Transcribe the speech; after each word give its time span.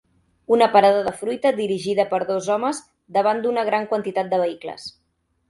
Una 0.55 0.67
parada 0.75 1.03
de 1.07 1.11
fruita 1.19 1.51
dirigida 1.59 2.05
per 2.13 2.21
dos 2.31 2.49
home 2.55 2.73
davant 3.19 3.45
d'una 3.45 3.67
gran 3.69 3.87
quantitat 3.93 4.35
de 4.35 4.43
vehicles. 4.47 4.91